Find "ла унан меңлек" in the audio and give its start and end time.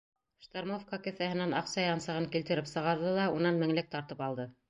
3.19-3.95